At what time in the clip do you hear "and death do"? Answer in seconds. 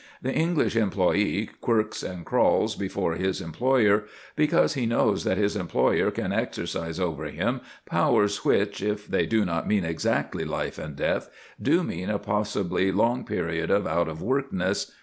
10.79-11.83